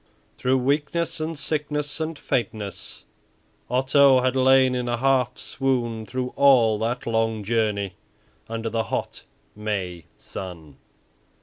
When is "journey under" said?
7.43-8.71